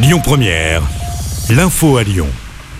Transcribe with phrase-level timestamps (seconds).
[0.00, 0.88] Lyon Première,
[1.50, 2.28] l'info à Lyon.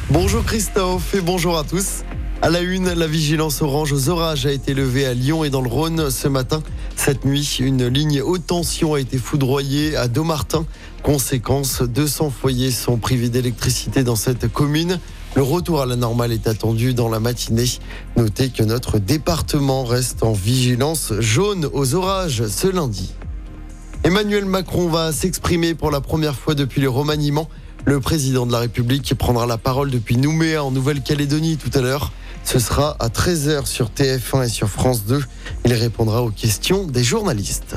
[0.09, 2.05] Bonjour Christophe et bonjour à tous.
[2.43, 5.61] À la une, la vigilance orange aux orages a été levée à Lyon et dans
[5.61, 6.63] le Rhône ce matin.
[6.95, 10.65] Cette nuit, une ligne haute tension a été foudroyée à Domartin.
[11.03, 15.01] Conséquence, 200 foyers sont privés d'électricité dans cette commune.
[15.35, 17.69] Le retour à la normale est attendu dans la matinée.
[18.17, 23.13] Notez que notre département reste en vigilance jaune aux orages ce lundi.
[24.09, 27.47] Emmanuel Macron va s'exprimer pour la première fois depuis le remaniement.
[27.85, 32.11] Le président de la République prendra la parole depuis Nouméa en Nouvelle-Calédonie tout à l'heure.
[32.43, 35.23] Ce sera à 13h sur TF1 et sur France 2.
[35.67, 37.77] Il répondra aux questions des journalistes.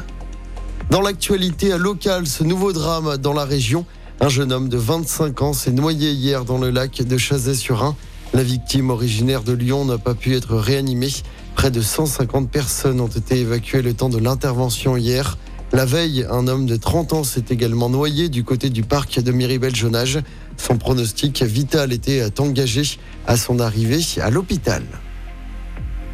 [0.89, 3.85] Dans l'actualité locale, ce nouveau drame dans la région.
[4.21, 7.93] Un jeune homme de 25 ans s'est noyé hier dans le lac de Chazet-sur-Ain.
[8.33, 11.11] La victime originaire de Lyon n'a pas pu être réanimée.
[11.55, 15.37] Près de 150 personnes ont été évacuées le temps de l'intervention hier.
[15.73, 19.31] La veille, un homme de 30 ans s'est également noyé du côté du parc de
[19.31, 20.19] Miribel-Jonage.
[20.57, 22.83] Son pronostic vital était engagé
[23.25, 24.83] à son arrivée à l'hôpital.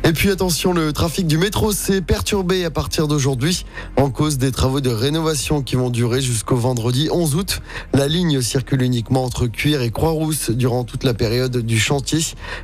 [0.07, 3.65] Et puis attention, le trafic du métro s'est perturbé à partir d'aujourd'hui
[3.97, 7.59] en cause des travaux de rénovation qui vont durer jusqu'au vendredi 11 août.
[7.93, 12.19] La ligne circule uniquement entre Cuir et Croix-Rousse durant toute la période du chantier.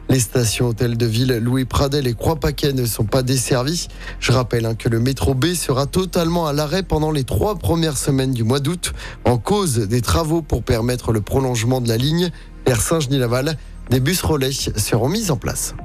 [0.07, 3.89] Les stations hôtels de ville Louis Pradel et Croix-Paquet ne sont pas desservies.
[4.21, 7.97] Je rappelle hein, que le métro B sera totalement à l'arrêt pendant les trois premières
[7.97, 8.93] semaines du mois d'août
[9.25, 12.31] en cause des travaux pour permettre le prolongement de la ligne
[12.65, 13.57] vers Saint-Genis-Laval.
[13.89, 15.75] Des bus relais seront mis en place.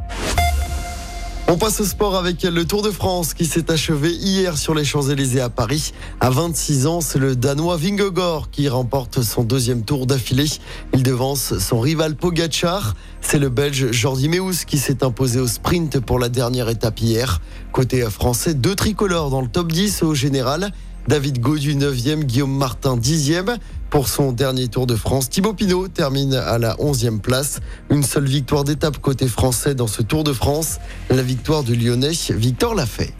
[1.51, 4.85] On passe au sport avec le Tour de France qui s'est achevé hier sur les
[4.85, 5.95] Champs-Élysées à Paris.
[6.21, 10.45] À 26 ans, c'est le Danois Vingegaard qui remporte son deuxième tour d'affilée.
[10.93, 12.95] Il devance son rival Pogachar.
[13.23, 17.41] C'est le Belge Jordi Meus qui s'est imposé au sprint pour la dernière étape hier.
[17.73, 20.71] Côté français, deux tricolores dans le top 10 au général.
[21.09, 23.57] David Gaudu 9e, Guillaume Martin 10e.
[23.91, 27.61] Pour son dernier Tour de France, Thibaut Pinot termine à la 11e place.
[27.89, 32.13] Une seule victoire d'étape côté français dans ce Tour de France, la victoire du Lyonnais
[32.30, 33.14] Victor Lafay.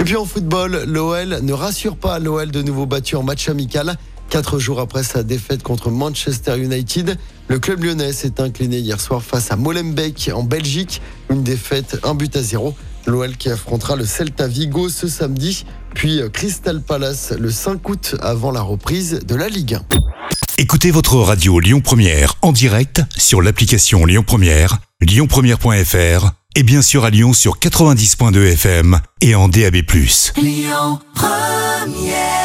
[0.00, 3.96] Et puis en football, l'OL ne rassure pas l'OL de nouveau battu en match amical.
[4.30, 9.22] Quatre jours après sa défaite contre Manchester United, le club lyonnais s'est incliné hier soir
[9.22, 11.02] face à Molenbeek en Belgique.
[11.30, 12.74] Une défaite, un but à zéro.
[13.06, 18.50] L'OL qui affrontera le Celta Vigo ce samedi, puis Crystal Palace le 5 août avant
[18.50, 19.82] la reprise de la Ligue 1.
[20.58, 27.04] Écoutez votre radio Lyon Première en direct sur l'application Lyon Première, lyonpremière.fr et bien sûr
[27.04, 29.76] à Lyon sur 90.2 FM et en DAB+.
[30.36, 32.43] Lyon Première